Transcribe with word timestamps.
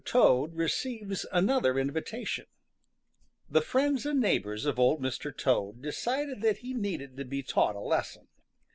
TOAD 0.03 0.55
RECEIVES 0.55 1.27
ANOTHER 1.31 1.77
INVITATION 1.77 2.47
The 3.51 3.61
friends 3.61 4.03
and 4.03 4.19
neighbors 4.19 4.65
of 4.65 4.79
Old 4.79 4.99
Mr. 4.99 5.31
Toad 5.31 5.79
decided 5.83 6.41
that 6.41 6.57
he 6.57 6.73
needed 6.73 7.17
to 7.17 7.23
be 7.23 7.43
taught 7.43 7.75
a 7.75 7.79
lesson. 7.79 8.27